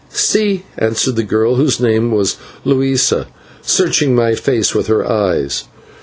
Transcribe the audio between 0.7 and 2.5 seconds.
answered the girl, whose name was